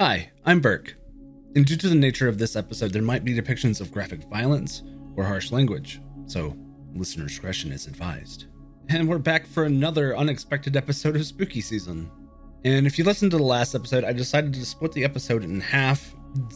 [0.00, 0.96] Hi, I'm Burke,
[1.54, 4.82] and due to the nature of this episode, there might be depictions of graphic violence
[5.14, 6.56] or harsh language, so
[6.96, 8.46] listener discretion is advised.
[8.88, 12.10] And we're back for another unexpected episode of Spooky Season.
[12.64, 15.60] And if you listened to the last episode, I decided to split the episode in
[15.60, 16.12] half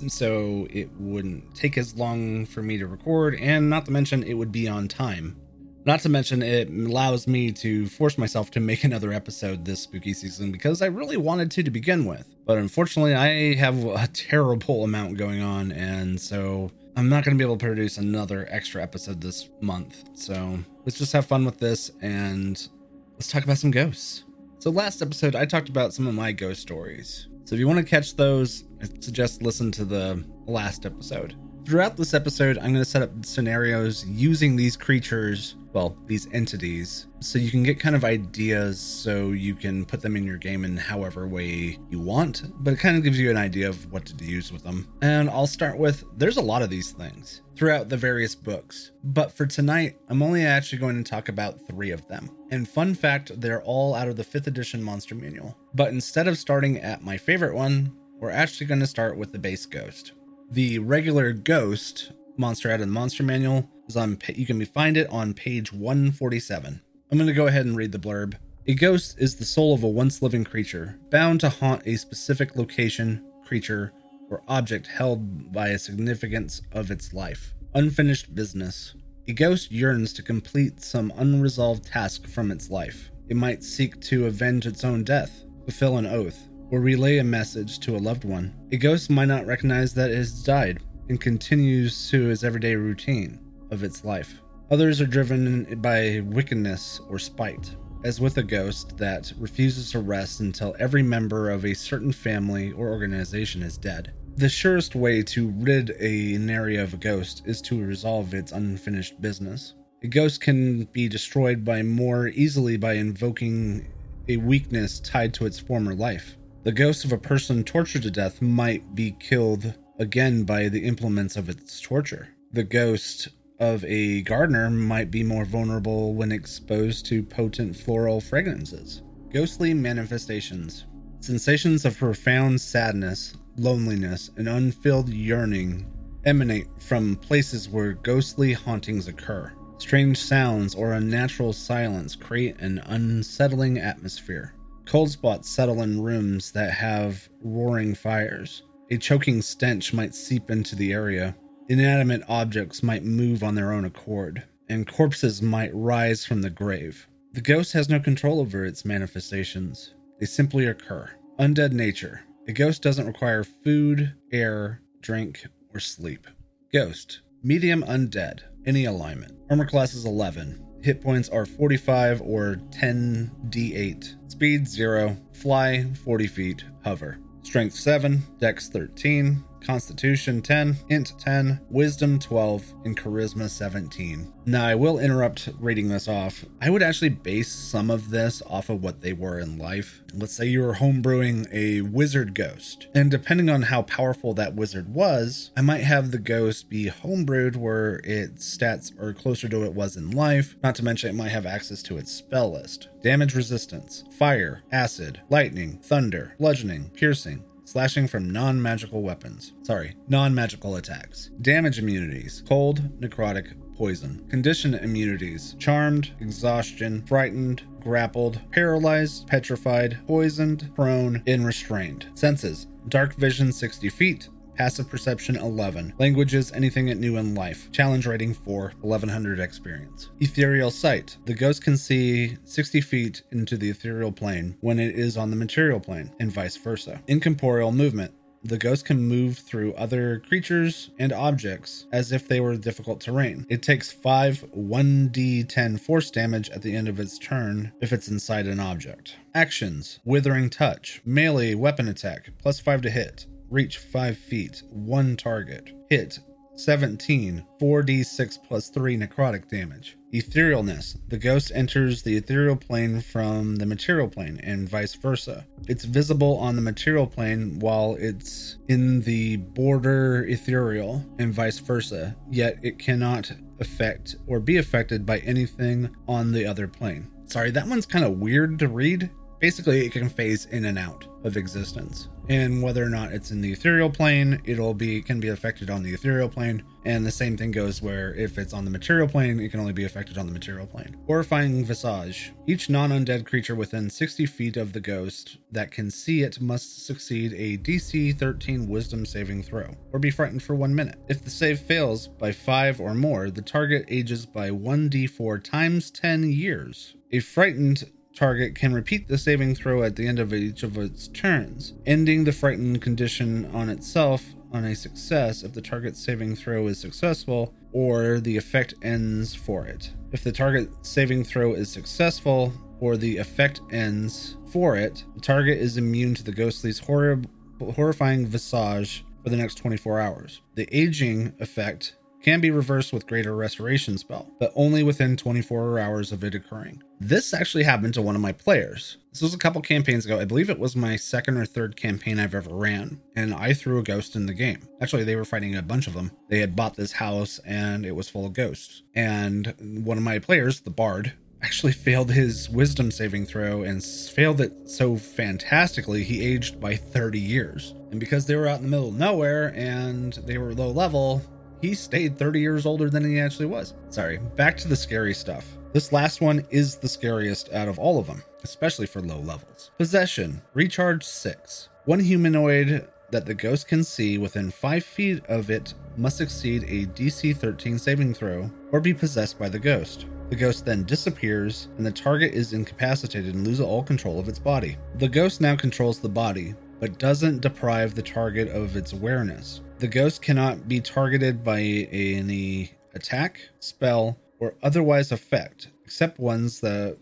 [0.08, 4.34] so it wouldn't take as long for me to record, and not to mention it
[4.34, 5.36] would be on time.
[5.84, 10.12] Not to mention, it allows me to force myself to make another episode this spooky
[10.12, 12.26] season because I really wanted to to begin with.
[12.44, 17.38] But unfortunately, I have a terrible amount going on, and so I'm not going to
[17.38, 20.04] be able to produce another extra episode this month.
[20.14, 22.68] So let's just have fun with this and
[23.12, 24.24] let's talk about some ghosts.
[24.60, 27.28] So, last episode, I talked about some of my ghost stories.
[27.44, 31.36] So, if you want to catch those, I suggest listen to the last episode.
[31.68, 37.08] Throughout this episode, I'm going to set up scenarios using these creatures, well, these entities,
[37.20, 40.64] so you can get kind of ideas so you can put them in your game
[40.64, 44.06] in however way you want, but it kind of gives you an idea of what
[44.06, 44.88] to use with them.
[45.02, 49.30] And I'll start with there's a lot of these things throughout the various books, but
[49.30, 52.30] for tonight, I'm only actually going to talk about three of them.
[52.50, 55.54] And fun fact, they're all out of the 5th edition Monster Manual.
[55.74, 59.38] But instead of starting at my favorite one, we're actually going to start with the
[59.38, 60.12] base ghost.
[60.50, 65.06] The regular ghost monster out of the monster manual is on you can find it
[65.10, 66.80] on page 147.
[67.10, 68.34] I'm going to go ahead and read the blurb.
[68.66, 72.56] A ghost is the soul of a once living creature, bound to haunt a specific
[72.56, 73.92] location, creature,
[74.30, 77.52] or object held by a significance of its life.
[77.74, 78.94] Unfinished business.
[79.26, 83.10] A ghost yearns to complete some unresolved task from its life.
[83.28, 87.78] It might seek to avenge its own death, fulfill an oath, or relay a message
[87.80, 88.54] to a loved one.
[88.72, 93.40] A ghost might not recognize that it has died and continues to its everyday routine
[93.70, 94.40] of its life.
[94.70, 100.40] Others are driven by wickedness or spite, as with a ghost that refuses to rest
[100.40, 104.12] until every member of a certain family or organization is dead.
[104.36, 108.52] The surest way to rid a, an area of a ghost is to resolve its
[108.52, 109.74] unfinished business.
[110.04, 113.88] A ghost can be destroyed by more easily by invoking
[114.28, 116.37] a weakness tied to its former life.
[116.68, 121.34] The ghost of a person tortured to death might be killed again by the implements
[121.34, 122.28] of its torture.
[122.52, 129.00] The ghost of a gardener might be more vulnerable when exposed to potent floral fragrances.
[129.32, 130.84] Ghostly manifestations.
[131.20, 135.86] Sensations of profound sadness, loneliness, and unfilled yearning
[136.26, 139.50] emanate from places where ghostly hauntings occur.
[139.78, 144.52] Strange sounds or unnatural silence create an unsettling atmosphere.
[144.88, 148.62] Cold spots settle in rooms that have roaring fires.
[148.90, 151.36] A choking stench might seep into the area.
[151.68, 157.06] Inanimate objects might move on their own accord, and corpses might rise from the grave.
[157.34, 161.10] The ghost has no control over its manifestations, they simply occur.
[161.38, 162.22] Undead nature.
[162.48, 166.26] A ghost doesn't require food, air, drink, or sleep.
[166.72, 167.20] Ghost.
[167.42, 168.40] Medium undead.
[168.64, 169.32] Any alignment.
[169.50, 170.64] Armor class is 11.
[170.82, 174.30] Hit points are 45 or 10d8.
[174.30, 175.16] Speed 0.
[175.32, 176.64] Fly 40 feet.
[176.84, 177.18] Hover.
[177.42, 178.22] Strength 7.
[178.38, 179.44] Dex 13.
[179.60, 184.32] Constitution 10, Int 10, Wisdom 12, and Charisma 17.
[184.46, 186.44] Now, I will interrupt reading this off.
[186.60, 190.02] I would actually base some of this off of what they were in life.
[190.14, 194.94] Let's say you were homebrewing a wizard ghost, and depending on how powerful that wizard
[194.94, 199.66] was, I might have the ghost be homebrewed where its stats are closer to what
[199.66, 202.88] it was in life, not to mention it might have access to its spell list.
[203.02, 209.52] Damage resistance, fire, acid, lightning, thunder, bludgeoning, piercing, slashing from non magical weapons.
[209.62, 211.30] Sorry, non magical attacks.
[211.42, 214.26] Damage immunities cold, necrotic, poison.
[214.30, 222.06] Condition immunities charmed, exhaustion, frightened, grappled, paralyzed, petrified, poisoned, prone, and restrained.
[222.14, 225.94] Senses dark vision 60 feet, Passive Perception 11.
[226.00, 227.70] Languages anything knew in life.
[227.70, 230.10] Challenge rating 4, 1100 experience.
[230.18, 231.16] Ethereal Sight.
[231.26, 235.36] The ghost can see 60 feet into the ethereal plane when it is on the
[235.36, 237.00] material plane, and vice versa.
[237.06, 238.12] Incorporeal Movement.
[238.42, 243.46] The ghost can move through other creatures and objects as if they were difficult terrain.
[243.48, 248.48] It takes 5 1d10 force damage at the end of its turn if it's inside
[248.48, 249.14] an object.
[249.36, 255.72] Actions Withering Touch, Melee Weapon Attack, plus 5 to hit, reach 5 feet, 1 target,
[255.88, 256.20] hit
[256.58, 259.96] 17, 4d6 plus 3 necrotic damage.
[260.12, 260.96] Etherealness.
[261.08, 265.46] The ghost enters the ethereal plane from the material plane and vice versa.
[265.68, 272.16] It's visible on the material plane while it's in the border ethereal and vice versa,
[272.30, 277.08] yet it cannot affect or be affected by anything on the other plane.
[277.26, 281.06] Sorry, that one's kind of weird to read basically it can phase in and out
[281.24, 282.08] of existence.
[282.28, 285.82] And whether or not it's in the ethereal plane it'll be can be affected on
[285.82, 286.62] the ethereal plane.
[286.84, 289.72] And the same thing goes where if it's on the material plane it can only
[289.72, 290.96] be affected on the material plane.
[291.06, 292.32] Horrifying visage.
[292.46, 297.32] Each non-undead creature within 60 feet of the ghost that can see it must succeed
[297.32, 300.98] a dc 13 wisdom saving throw or be frightened for one minute.
[301.08, 306.30] If the save fails by 5 or more the target ages by 1d4 times 10
[306.30, 306.94] years.
[307.10, 311.06] A frightened target can repeat the saving throw at the end of each of its
[311.08, 316.66] turns, ending the frightened condition on itself on a success if the target's saving throw
[316.66, 319.92] is successful or the effect ends for it.
[320.10, 325.58] If the target saving throw is successful or the effect ends for it, the target
[325.58, 327.28] is immune to the ghostly's horrib-
[327.76, 330.40] horrifying visage for the next 24 hours.
[330.56, 336.10] The aging effect can be reversed with greater restoration spell, but only within 24 hours
[336.10, 336.82] of it occurring.
[337.00, 338.96] This actually happened to one of my players.
[339.12, 340.18] This was a couple campaigns ago.
[340.18, 343.78] I believe it was my second or third campaign I've ever ran, and I threw
[343.78, 344.68] a ghost in the game.
[344.80, 346.10] Actually, they were fighting a bunch of them.
[346.28, 348.82] They had bought this house and it was full of ghosts.
[348.96, 349.54] And
[349.84, 351.12] one of my players, the bard,
[351.42, 357.20] actually failed his wisdom saving throw and failed it so fantastically he aged by 30
[357.20, 357.74] years.
[357.92, 361.22] And because they were out in the middle of nowhere and they were low level,
[361.60, 363.74] he stayed 30 years older than he actually was.
[363.88, 365.46] Sorry, back to the scary stuff.
[365.78, 369.70] This last one is the scariest out of all of them, especially for low levels.
[369.78, 371.68] Possession, recharge 6.
[371.84, 376.86] One humanoid that the ghost can see within 5 feet of it must exceed a
[376.86, 380.06] DC 13 saving throw or be possessed by the ghost.
[380.30, 384.40] The ghost then disappears, and the target is incapacitated and loses all control of its
[384.40, 384.78] body.
[384.96, 389.60] The ghost now controls the body, but doesn't deprive the target of its awareness.
[389.78, 396.98] The ghost cannot be targeted by any attack, spell, or otherwise affect, except ones that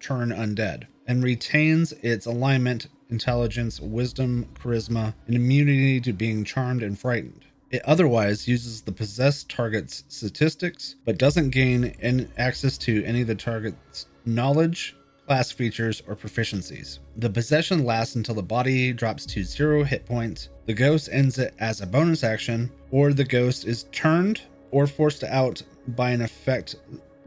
[0.00, 6.98] turn undead, and retains its alignment, intelligence, wisdom, charisma, and immunity to being charmed and
[6.98, 7.44] frightened.
[7.70, 13.26] It otherwise uses the possessed target's statistics, but doesn't gain any access to any of
[13.26, 14.94] the target's knowledge,
[15.26, 16.98] class features, or proficiencies.
[17.16, 20.50] The possession lasts until the body drops to zero hit points.
[20.66, 25.24] The ghost ends it as a bonus action, or the ghost is turned or forced
[25.24, 26.76] out by an effect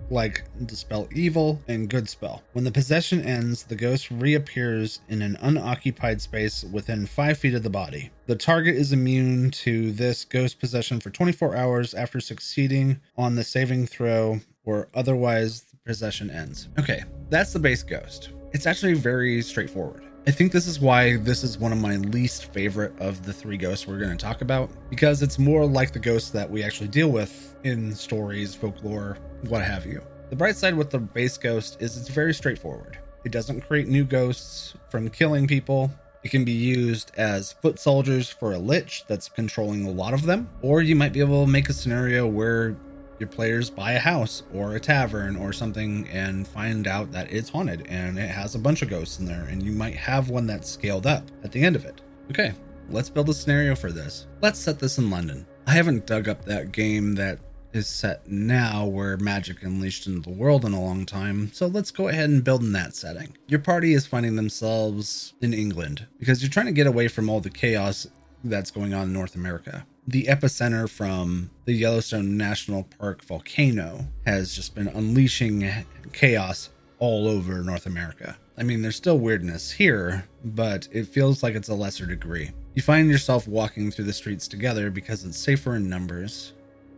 [0.10, 2.42] like Dispel Evil and Good Spell.
[2.54, 7.64] When the possession ends, the ghost reappears in an unoccupied space within 5 feet of
[7.64, 8.12] the body.
[8.26, 13.44] The target is immune to this ghost possession for 24 hours after succeeding on the
[13.44, 16.70] saving throw, or otherwise, the possession ends.
[16.80, 18.30] Okay, that's the base ghost.
[18.54, 20.07] It's actually very straightforward.
[20.28, 23.56] I think this is why this is one of my least favorite of the three
[23.56, 26.90] ghosts we're going to talk about because it's more like the ghosts that we actually
[26.90, 30.04] deal with in stories, folklore, what have you.
[30.30, 33.00] The bright side with the base ghost is it's very straightforward.
[33.24, 35.90] It doesn't create new ghosts from killing people.
[36.24, 40.24] It can be used as foot soldiers for a lich that's controlling a lot of
[40.24, 42.76] them, or you might be able to make a scenario where
[43.20, 47.50] your players buy a house or a tavern or something and find out that it's
[47.50, 50.48] haunted and it has a bunch of ghosts in there and you might have one
[50.48, 52.02] that's scaled up at the end of it.
[52.30, 52.54] Okay,
[52.90, 54.28] let's build a scenario for this.
[54.42, 55.46] Let's set this in London.
[55.66, 57.40] I haven't dug up that game that
[57.74, 61.92] is set now where magic unleashed into the world in a long time, so let's
[61.92, 63.38] go ahead and build in that setting.
[63.48, 67.40] Your party is finding themselves in England because you're trying to get away from all
[67.40, 68.08] the chaos
[68.44, 74.56] that's going on in North America the epicenter from the Yellowstone National Park volcano has
[74.56, 75.70] just been unleashing
[76.14, 78.38] chaos all over North America.
[78.58, 82.52] I mean, there's still weirdness here, but it feels like it's a lesser degree.
[82.74, 86.54] You find yourself walking through the streets together because it's safer in numbers,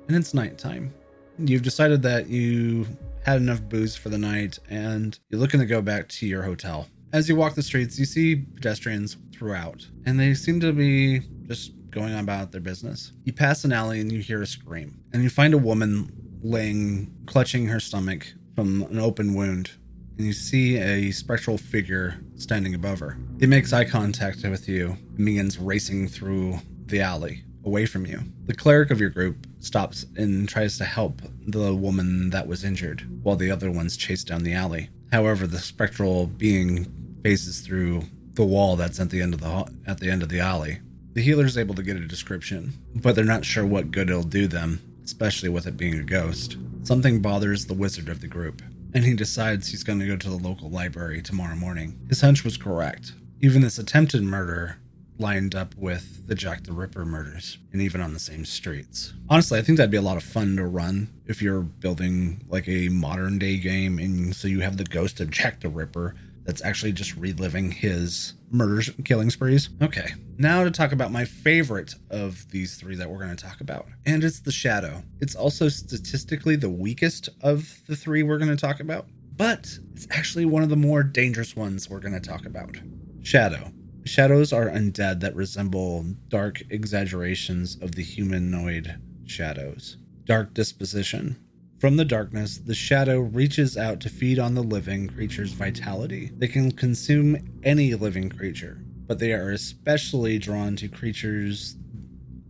[0.08, 0.93] and it's nighttime.
[1.39, 2.86] You've decided that you
[3.25, 6.88] had enough booze for the night, and you're looking to go back to your hotel.
[7.12, 11.72] As you walk the streets, you see pedestrians throughout, and they seem to be just
[11.89, 13.13] going about their business.
[13.24, 16.12] You pass an alley and you hear a scream, and you find a woman
[16.44, 19.72] laying, clutching her stomach from an open wound,
[20.18, 23.18] and you see a spectral figure standing above her.
[23.39, 28.22] It makes eye contact with you and begins racing through the alley away from you.
[28.46, 33.24] The cleric of your group stops and tries to help the woman that was injured,
[33.24, 34.89] while the other ones chase down the alley.
[35.12, 39.99] However, the spectral being phases through the wall that's at the end of the at
[39.99, 40.79] the end of the alley
[41.13, 44.23] the healer is able to get a description, but they're not sure what good it'll
[44.23, 46.55] do them, especially with it being a ghost.
[46.83, 48.61] Something bothers the wizard of the group,
[48.93, 51.99] and he decides he's going to go to the local library tomorrow morning.
[52.07, 53.13] His hunch was correct.
[53.41, 54.77] Even this attempted murder
[55.17, 59.13] lined up with the Jack the Ripper murders, and even on the same streets.
[59.29, 62.67] Honestly, I think that'd be a lot of fun to run if you're building like
[62.69, 66.15] a modern day game, and so you have the ghost of Jack the Ripper
[66.50, 69.70] that's actually just reliving his murders, and killing sprees.
[69.84, 73.62] Okay, now to talk about my favorite of these three that we're going to talk
[73.62, 75.03] about, and it's the Shadow.
[75.20, 79.06] It's also statistically the weakest of the three we're going to talk about,
[79.38, 82.75] but it's actually one of the more dangerous ones we're going to talk about.
[83.22, 83.72] Shadow.
[84.06, 89.98] Shadows are undead that resemble dark exaggerations of the humanoid shadows.
[90.24, 91.38] Dark disposition.
[91.79, 96.29] From the darkness, the shadow reaches out to feed on the living creature's vitality.
[96.38, 101.77] They can consume any living creature, but they are especially drawn to creatures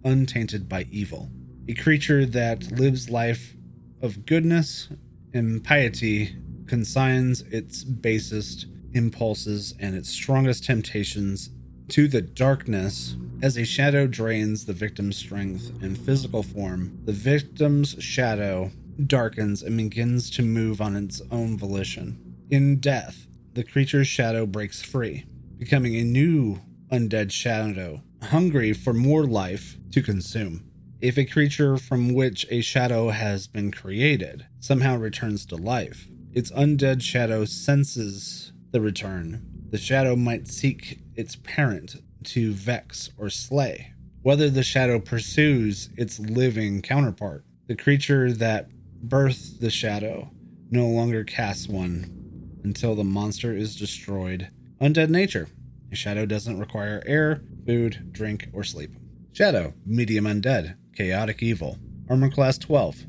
[0.04, 1.30] untainted by evil.
[1.68, 3.56] A creature that lives life
[4.02, 4.90] of goodness
[5.32, 11.52] and piety consigns its basest impulses and its strongest temptations
[11.90, 16.98] to the darkness as a shadow drains the victim's strength and physical form.
[17.06, 18.72] The victim's shadow
[19.08, 22.36] darkens and begins to move on its own volition.
[22.50, 25.26] In death, the creature's shadow breaks free,
[25.58, 30.70] becoming a new undead shadow, hungry for more life to consume.
[31.02, 36.52] If a creature from which a shadow has been created somehow returns to life, its
[36.52, 39.42] undead shadow senses the return.
[39.72, 43.94] The shadow might seek its parent to vex or slay.
[44.22, 48.68] Whether the shadow pursues its living counterpart, the creature that
[49.02, 50.30] birth the shadow
[50.72, 54.50] no longer casts one until the monster is destroyed.
[54.82, 55.48] Undead nature.
[55.92, 58.92] A shadow doesn't require air, food, drink, or sleep.
[59.32, 61.78] Shadow, medium undead, chaotic evil.
[62.10, 63.06] Armor class 12.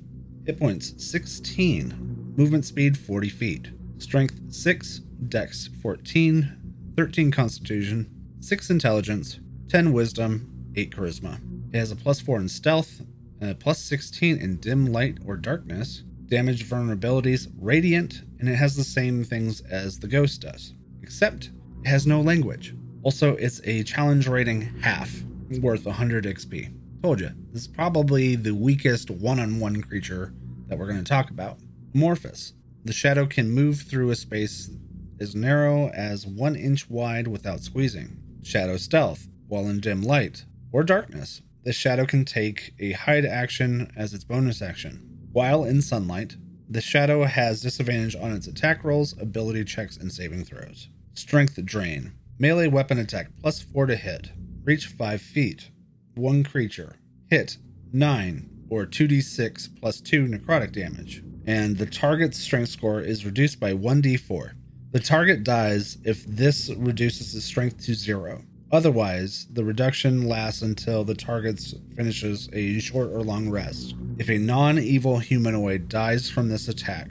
[0.46, 2.34] Hit points 16.
[2.36, 3.70] Movement speed 40 feet.
[3.98, 5.00] Strength 6.
[5.28, 6.92] Dex 14.
[6.96, 8.10] 13 constitution.
[8.40, 9.40] 6 intelligence.
[9.68, 10.72] 10 wisdom.
[10.76, 11.40] 8 charisma.
[11.72, 13.02] It has a plus 4 in stealth,
[13.42, 18.84] uh, plus 16 in dim light or darkness, damage vulnerabilities, radiant, and it has the
[18.84, 21.50] same things as the ghost does, except
[21.82, 22.74] it has no language.
[23.02, 25.22] Also, it's a challenge rating half,
[25.60, 26.72] worth 100 XP.
[27.02, 30.34] Told you, this is probably the weakest one on one creature
[30.68, 31.58] that we're going to talk about.
[31.94, 32.52] Amorphous.
[32.84, 34.70] The shadow can move through a space
[35.18, 38.18] as narrow as one inch wide without squeezing.
[38.42, 43.92] Shadow stealth, while in dim light or darkness, the shadow can take a hide action
[43.96, 45.28] as its bonus action.
[45.32, 46.36] While in sunlight,
[46.68, 50.88] the shadow has disadvantage on its attack rolls, ability checks, and saving throws.
[51.14, 52.12] Strength Drain.
[52.38, 54.30] Melee weapon attack plus 4 to hit.
[54.64, 55.70] Reach 5 feet.
[56.14, 56.96] 1 creature.
[57.28, 57.58] Hit
[57.92, 61.22] 9 or 2d6 plus 2 necrotic damage.
[61.44, 64.52] And the target's strength score is reduced by 1d4.
[64.92, 68.44] The target dies if this reduces the strength to 0.
[68.72, 71.60] Otherwise, the reduction lasts until the target
[71.96, 73.96] finishes a short or long rest.
[74.18, 77.10] If a non evil humanoid dies from this attack,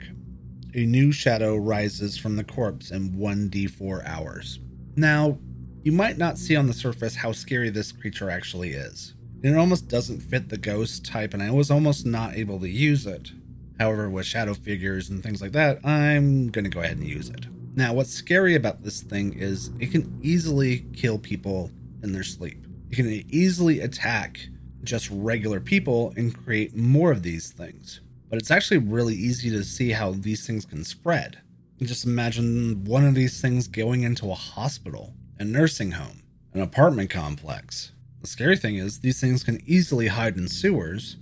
[0.74, 4.60] a new shadow rises from the corpse in 1d4 hours.
[4.96, 5.38] Now,
[5.82, 9.14] you might not see on the surface how scary this creature actually is.
[9.42, 13.06] It almost doesn't fit the ghost type, and I was almost not able to use
[13.06, 13.32] it.
[13.78, 17.30] However, with shadow figures and things like that, I'm going to go ahead and use
[17.30, 17.46] it.
[17.74, 21.70] Now, what's scary about this thing is it can easily kill people
[22.02, 22.66] in their sleep.
[22.90, 24.40] It can easily attack
[24.82, 28.00] just regular people and create more of these things.
[28.28, 31.38] But it's actually really easy to see how these things can spread.
[31.80, 36.22] Just imagine one of these things going into a hospital, a nursing home,
[36.52, 37.92] an apartment complex.
[38.20, 41.16] The scary thing is, these things can easily hide in sewers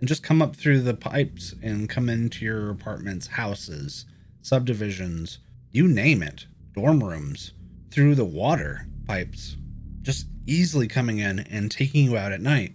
[0.00, 4.04] and just come up through the pipes and come into your apartments, houses,
[4.42, 5.38] subdivisions,
[5.72, 7.54] you name it, dorm rooms,
[7.90, 9.56] through the water pipes,
[10.02, 12.74] just easily coming in and taking you out at night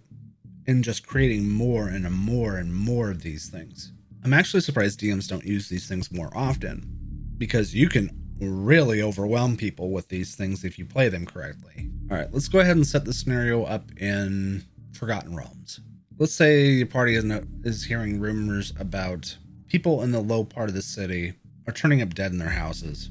[0.66, 3.94] and just creating more and more and more of these things.
[4.24, 6.90] I'm actually surprised DMs don't use these things more often
[7.38, 11.90] because you can really overwhelm people with these things if you play them correctly.
[12.10, 15.80] All right, let's go ahead and set the scenario up in Forgotten Realms.
[16.18, 19.38] Let's say your party is, no, is hearing rumors about
[19.68, 21.34] people in the low part of the city
[21.68, 23.10] are turning up dead in their houses,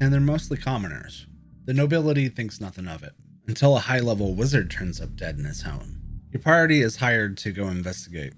[0.00, 1.26] and they're mostly commoners.
[1.66, 3.12] The nobility thinks nothing of it
[3.46, 6.00] until a high level wizard turns up dead in his home.
[6.32, 8.34] Your party is hired to go investigate,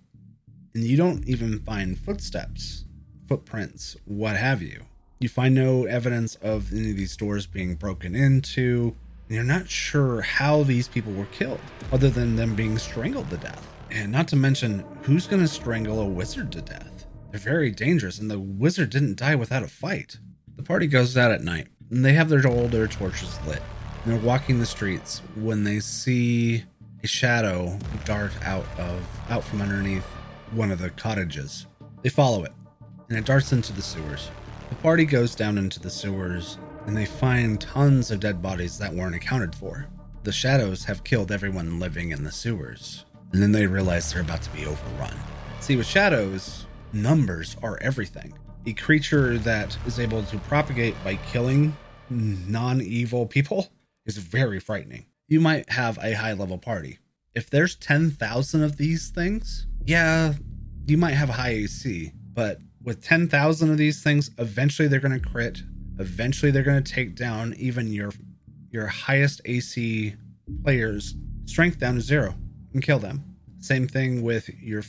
[0.75, 2.85] and you don't even find footsteps,
[3.29, 4.85] footprints, what have you.
[5.19, 8.95] You find no evidence of any of these doors being broken into,
[9.29, 11.61] and you're not sure how these people were killed,
[11.93, 13.67] other than them being strangled to death.
[13.91, 17.00] And not to mention, who's going to strangle a wizard to death?
[17.31, 20.19] They're very dangerous, and the wizard didn't die without a fight.
[20.57, 23.63] The party goes out at night, and they have their their torches lit.
[24.05, 26.65] And they're walking the streets when they see
[27.03, 30.05] a shadow dart out of out from underneath
[30.53, 31.67] one of the cottages.
[32.03, 32.53] They follow it,
[33.09, 34.31] and it darts into the sewers.
[34.69, 38.93] The party goes down into the sewers and they find tons of dead bodies that
[38.93, 39.87] weren't accounted for.
[40.23, 44.43] The shadows have killed everyone living in the sewers, and then they realize they're about
[44.43, 45.15] to be overrun.
[45.61, 48.35] See, with shadows, numbers are everything.
[48.67, 51.77] A creature that is able to propagate by killing
[52.11, 53.69] non evil people
[54.07, 55.07] is very frightening.
[55.29, 56.99] You might have a high level party.
[57.35, 60.35] If there's 10,000 of these things, yeah,
[60.87, 65.19] you might have a high AC, but with 10,000 of these things, eventually they're going
[65.19, 65.63] to crit.
[65.99, 68.13] Eventually they're going to take down even your
[68.71, 70.15] your highest AC
[70.63, 72.35] players strength down to 0
[72.73, 73.25] and kill them.
[73.59, 74.83] Same thing with your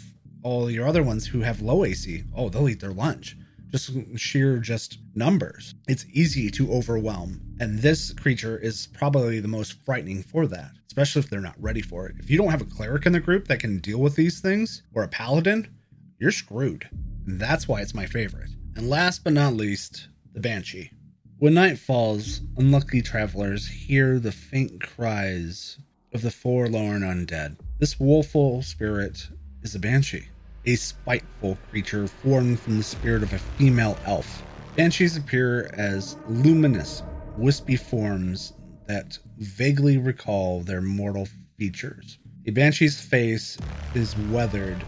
[0.44, 2.24] all your other ones who have low AC.
[2.36, 3.38] Oh, they'll eat their lunch.
[3.70, 5.76] Just sheer just numbers.
[5.88, 7.42] It's easy to overwhelm.
[7.60, 11.82] And this creature is probably the most frightening for that, especially if they're not ready
[11.82, 12.16] for it.
[12.20, 14.84] If you don't have a cleric in the group that can deal with these things,
[14.94, 15.70] or a paladin,
[16.20, 16.90] you're screwed.
[17.26, 18.50] That's why it's my favorite.
[18.76, 20.92] And last but not least, the Banshee.
[21.38, 25.80] When night falls, unlucky travelers hear the faint cries
[26.14, 27.58] of the forlorn undead.
[27.80, 29.30] This woeful spirit
[29.64, 30.28] is a Banshee,
[30.66, 34.44] a spiteful creature formed from the spirit of a female elf.
[34.76, 37.04] Banshees appear as luminous,
[37.38, 38.54] wispy forms
[38.88, 41.28] that vaguely recall their mortal
[41.58, 42.18] features.
[42.48, 43.58] A banshee's face
[43.94, 44.84] is weathered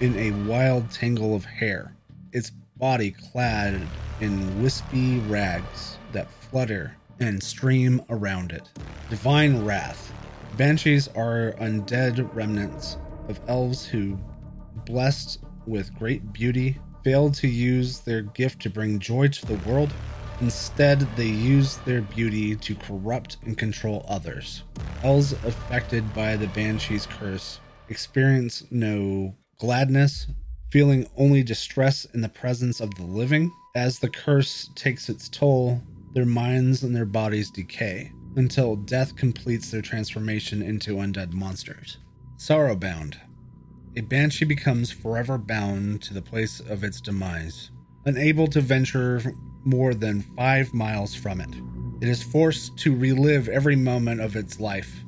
[0.00, 1.94] in a wild tangle of hair,
[2.32, 3.80] its body clad
[4.20, 8.68] in wispy rags that flutter and stream around it.
[9.08, 10.12] Divine wrath.
[10.56, 14.18] Banshees are undead remnants of elves who,
[14.86, 19.92] blessed with great beauty, failed to use their gift to bring joy to the world
[20.42, 24.64] Instead, they used their beauty to corrupt and control others.
[25.04, 30.26] Elves affected by the Banshee's curse experience no gladness,
[30.70, 33.52] feeling only distress in the presence of the living.
[33.76, 35.80] As the curse takes its toll,
[36.12, 41.98] their minds and their bodies decay until death completes their transformation into undead monsters.
[42.42, 43.18] Sorrowbound.
[43.94, 47.70] A banshee becomes forever bound to the place of its demise,
[48.04, 49.22] unable to venture
[49.62, 51.54] more than five miles from it.
[52.00, 55.04] It is forced to relive every moment of its life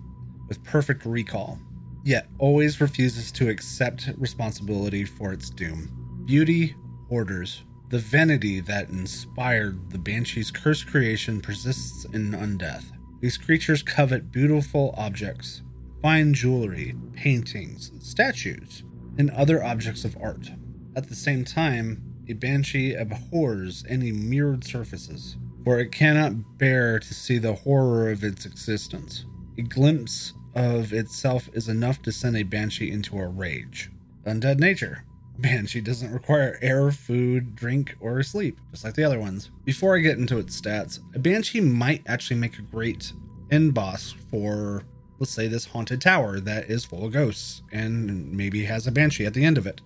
[0.46, 1.58] with perfect recall,
[2.04, 6.22] yet always refuses to accept responsibility for its doom.
[6.26, 6.76] Beauty,
[7.08, 12.92] orders, the vanity that inspired the Banshee's cursed creation persists in undeath.
[13.18, 15.62] These creatures covet beautiful objects,
[16.04, 18.82] fine jewelry, paintings, statues,
[19.16, 20.50] and other objects of art.
[20.94, 27.14] At the same time, a banshee abhors any mirrored surfaces, for it cannot bear to
[27.14, 29.24] see the horror of its existence.
[29.56, 33.90] A glimpse of itself is enough to send a banshee into a rage.
[34.26, 35.04] Undead nature.
[35.38, 39.50] Banshee doesn't require air, food, drink, or sleep, just like the other ones.
[39.64, 43.14] Before I get into its stats, a banshee might actually make a great
[43.50, 44.82] end boss for,
[45.18, 49.26] let's say, this haunted tower that is full of ghosts and maybe has a banshee
[49.26, 49.80] at the end of it.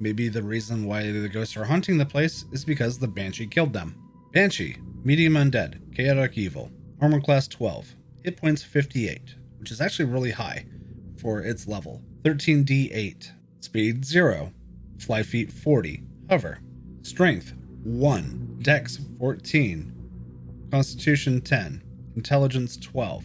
[0.00, 3.72] Maybe the reason why the ghosts are haunting the place is because the Banshee killed
[3.72, 3.96] them.
[4.32, 10.30] Banshee, medium undead, chaotic evil, armor class 12, hit points 58, which is actually really
[10.30, 10.66] high
[11.20, 12.00] for its level.
[12.22, 14.52] 13d8, speed 0,
[14.98, 16.60] fly feet 40, hover,
[17.02, 19.92] strength 1, dex 14,
[20.70, 21.82] constitution 10,
[22.14, 23.24] intelligence 12,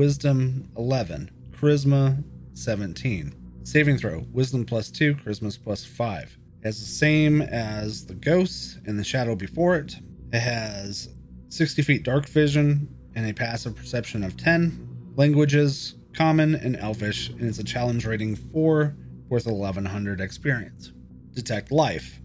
[0.00, 3.34] wisdom 11, charisma 17.
[3.64, 6.38] Saving throw Wisdom plus 2, Charisma plus 5.
[6.62, 9.96] It has the same as the ghosts and the shadow before it.
[10.32, 11.10] It has
[11.50, 15.12] 60 feet dark vision and a passive perception of 10.
[15.16, 18.96] Languages Common and Elvish, and it's a challenge rating 4
[19.28, 20.92] worth 1100 experience.
[21.34, 22.22] Detect life.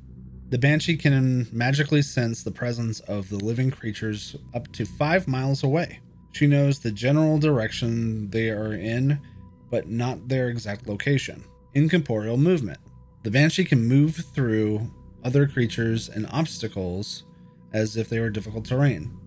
[0.47, 5.61] The Banshee can magically sense the presence of the living creatures up to 5 miles
[5.61, 5.99] away.
[6.35, 9.21] She knows the general direction they are in
[9.69, 11.45] but not their exact location.
[11.73, 12.79] Incorporeal movement.
[13.23, 14.91] The Banshee can move through
[15.23, 17.23] other creatures and obstacles
[17.71, 19.17] as if they were difficult terrain.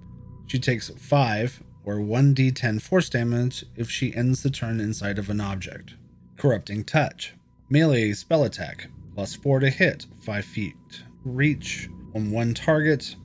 [0.48, 5.40] She takes 5 or 1d10 force damage if she ends the turn inside of an
[5.40, 5.94] object.
[6.36, 7.32] Corrupting Touch.
[7.70, 10.76] Melee spell attack, plus 4 to hit, 5 feet.
[11.24, 13.16] Reach on one target,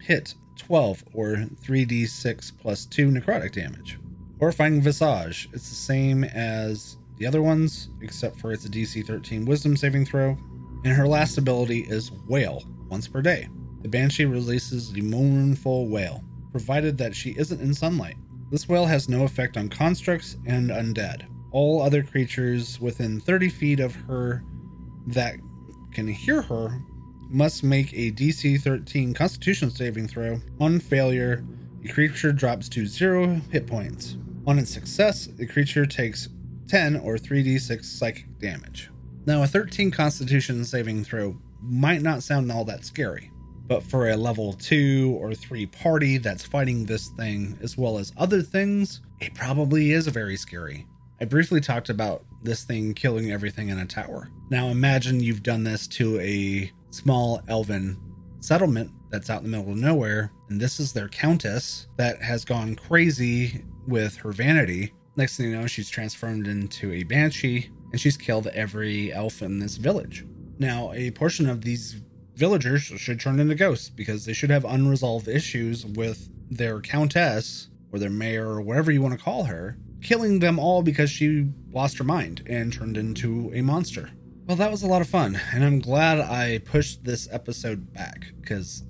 [0.00, 3.98] hit 12 or 3d6 plus 2 necrotic damage.
[4.38, 5.48] Horrifying Visage.
[5.52, 10.06] It's the same as the other ones, except for it's a DC 13 Wisdom saving
[10.06, 10.36] throw.
[10.84, 13.48] And her last ability is Wail, once per day.
[13.82, 18.16] The Banshee releases the mournful wail, provided that she isn't in sunlight.
[18.50, 21.26] This wail has no effect on constructs and undead.
[21.52, 24.42] All other creatures within 30 feet of her
[25.06, 25.36] that
[25.92, 26.80] can hear her
[27.30, 30.40] must make a DC 13 Constitution saving throw.
[30.60, 31.44] On failure,
[31.82, 34.16] the creature drops to zero hit points.
[34.46, 36.28] On its success, the creature takes
[36.68, 38.90] 10 or 3d6 psychic damage.
[39.26, 43.30] Now, a 13 constitution saving throw might not sound all that scary,
[43.66, 48.12] but for a level 2 or 3 party that's fighting this thing as well as
[48.16, 50.86] other things, it probably is very scary.
[51.20, 54.30] I briefly talked about this thing killing everything in a tower.
[54.48, 57.98] Now imagine you've done this to a small elven
[58.40, 62.44] settlement that's out in the middle of nowhere, and this is their countess that has
[62.44, 64.92] gone crazy with her vanity.
[65.16, 69.58] Next thing you know, she's transformed into a banshee and she's killed every elf in
[69.58, 70.24] this village.
[70.58, 72.00] Now, a portion of these
[72.36, 77.98] villagers should turn into ghosts because they should have unresolved issues with their countess or
[77.98, 81.98] their mayor or whatever you want to call her killing them all because she lost
[81.98, 84.10] her mind and turned into a monster.
[84.50, 88.32] Well, that was a lot of fun, and I'm glad I pushed this episode back
[88.40, 88.82] because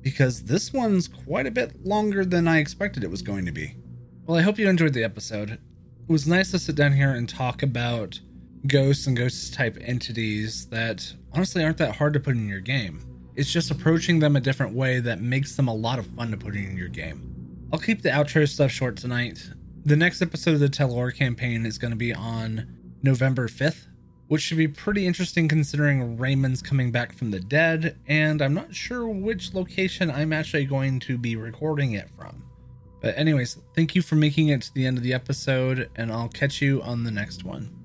[0.00, 3.76] because this one's quite a bit longer than I expected it was going to be.
[4.24, 5.50] Well, I hope you enjoyed the episode.
[5.50, 5.60] It
[6.08, 8.18] was nice to sit down here and talk about
[8.66, 13.04] ghosts and ghost type entities that honestly aren't that hard to put in your game.
[13.36, 16.38] It's just approaching them a different way that makes them a lot of fun to
[16.38, 17.68] put in your game.
[17.74, 19.50] I'll keep the outro stuff short tonight
[19.84, 23.86] the next episode of the Telor campaign is going to be on November 5th,
[24.28, 28.74] which should be pretty interesting considering Raymond's coming back from the dead, and I'm not
[28.74, 32.42] sure which location I'm actually going to be recording it from.
[33.00, 36.28] But, anyways, thank you for making it to the end of the episode, and I'll
[36.28, 37.83] catch you on the next one.